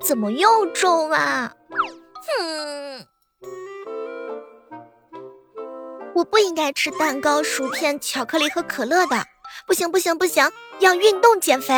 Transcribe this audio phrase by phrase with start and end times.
[0.00, 1.54] 怎么又重啊？
[2.26, 3.06] 哼，
[6.14, 9.16] 我不应该吃蛋糕、薯片、巧克力和可乐的。
[9.66, 11.74] 不行不行不行，要运动减肥。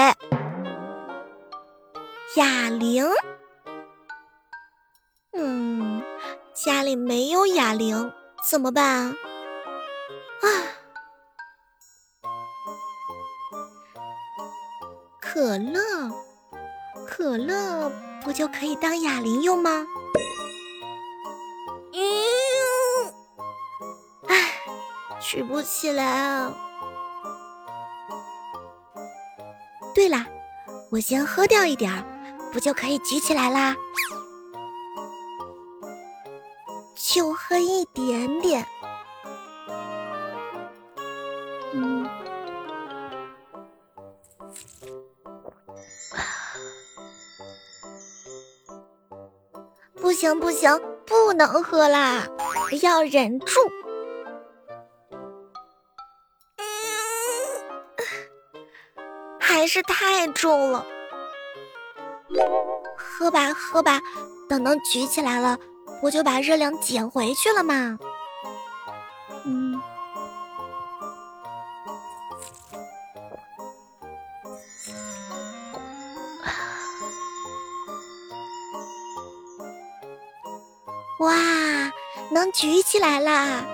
[2.36, 3.06] 哑铃，
[5.32, 6.02] 嗯，
[6.54, 8.12] 家里没有哑铃，
[8.48, 9.16] 怎么办？
[10.40, 10.46] 啊，
[15.20, 15.80] 可乐，
[17.08, 17.90] 可乐
[18.22, 19.86] 不就可以当哑铃用吗？
[21.94, 23.12] 嗯，
[24.28, 24.52] 唉，
[25.20, 26.54] 举不起来啊。
[29.94, 30.26] 对啦，
[30.90, 32.04] 我先喝掉一点儿，
[32.52, 33.74] 不就可以举起来啦？
[36.94, 38.64] 就喝一点点。
[41.72, 42.08] 嗯，
[50.08, 50.70] 不行不行，
[51.04, 52.26] 不能喝啦，
[52.80, 53.60] 要忍住。
[59.38, 60.86] 还是太重了，
[62.96, 64.00] 喝吧喝吧，
[64.48, 65.58] 等能举起来了，
[66.00, 67.98] 我就把热量减回去了嘛。
[69.44, 69.78] 嗯，
[81.18, 81.34] 哇，
[82.30, 83.64] 能举起来啦！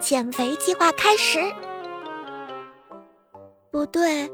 [0.00, 1.40] 减肥计划开始。
[3.70, 4.30] 不对。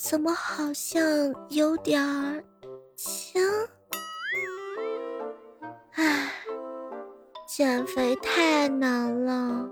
[0.00, 1.02] 怎么好像
[1.48, 2.44] 有点儿
[2.94, 3.42] 轻？
[5.94, 6.30] 唉，
[7.48, 9.68] 减肥太难了。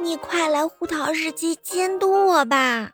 [0.00, 2.90] 你快来胡桃日记监督我吧。